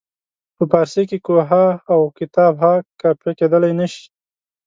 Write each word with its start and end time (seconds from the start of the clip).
په 0.55 0.63
فارسي 0.71 1.03
کې 1.09 1.17
کوه 1.25 1.43
ها 1.51 1.65
او 1.93 2.01
کتاب 2.19 2.53
ها 2.63 2.73
قافیه 3.01 3.31
کیدلای 3.39 3.73
نه 3.79 3.87
شي. 3.93 4.05